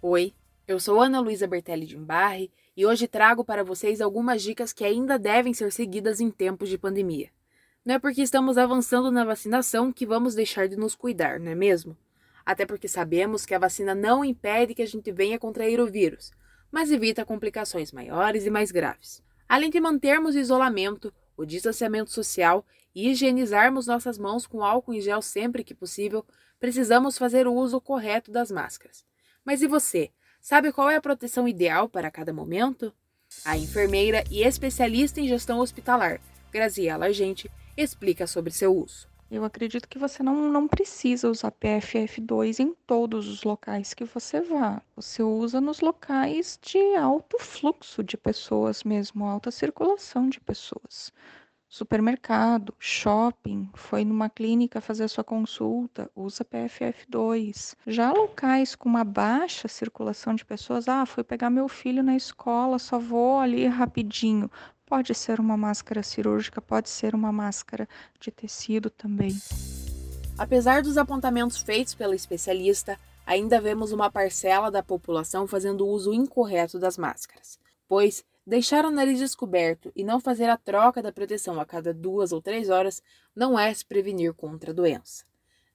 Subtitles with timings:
[0.00, 0.32] Oi,
[0.68, 4.84] eu sou Ana Luísa Bertelli de Embarre e hoje trago para vocês algumas dicas que
[4.84, 7.30] ainda devem ser seguidas em tempos de pandemia.
[7.84, 11.54] Não é porque estamos avançando na vacinação que vamos deixar de nos cuidar, não é
[11.56, 11.96] mesmo?
[12.46, 16.30] Até porque sabemos que a vacina não impede que a gente venha contrair o vírus,
[16.70, 19.20] mas evita complicações maiores e mais graves.
[19.48, 25.00] Além de mantermos o isolamento, o distanciamento social e higienizarmos nossas mãos com álcool em
[25.00, 26.24] gel sempre que possível,
[26.60, 29.07] precisamos fazer o uso correto das máscaras.
[29.48, 30.10] Mas e você?
[30.42, 32.92] Sabe qual é a proteção ideal para cada momento?
[33.46, 36.20] A enfermeira e especialista em gestão hospitalar,
[36.52, 39.08] Graziela Argente, explica sobre seu uso.
[39.30, 44.42] Eu acredito que você não, não precisa usar PFF2 em todos os locais que você
[44.42, 44.82] vá.
[44.94, 51.10] Você usa nos locais de alto fluxo de pessoas mesmo, alta circulação de pessoas
[51.68, 57.76] supermercado, shopping, foi numa clínica fazer sua consulta, usa PFF2.
[57.86, 62.78] Já locais com uma baixa circulação de pessoas, ah, fui pegar meu filho na escola,
[62.78, 64.50] só vou ali rapidinho.
[64.86, 67.86] Pode ser uma máscara cirúrgica, pode ser uma máscara
[68.18, 69.36] de tecido também.
[70.38, 76.78] Apesar dos apontamentos feitos pela especialista, ainda vemos uma parcela da população fazendo uso incorreto
[76.78, 81.66] das máscaras, pois Deixar o nariz descoberto e não fazer a troca da proteção a
[81.66, 83.02] cada duas ou três horas
[83.36, 85.26] não é se prevenir contra a doença.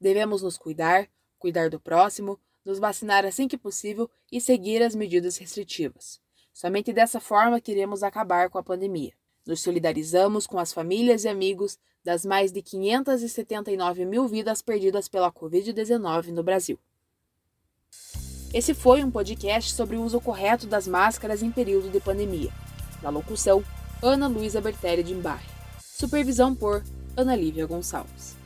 [0.00, 1.06] Devemos nos cuidar,
[1.38, 6.18] cuidar do próximo, nos vacinar assim que possível e seguir as medidas restritivas.
[6.50, 9.12] Somente dessa forma queremos acabar com a pandemia.
[9.46, 15.30] Nos solidarizamos com as famílias e amigos das mais de 579 mil vidas perdidas pela
[15.30, 16.78] Covid-19 no Brasil.
[18.52, 22.50] Esse foi um podcast sobre o uso correto das máscaras em período de pandemia.
[23.02, 23.64] Na locução,
[24.02, 25.48] Ana Luísa Bertelli de Embarre.
[25.80, 26.82] Supervisão por
[27.16, 28.41] Ana Lívia Gonçalves.